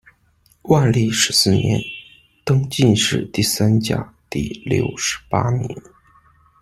[0.63, 1.79] 万历十四年，
[2.43, 5.75] 登进士第三甲第六十八名。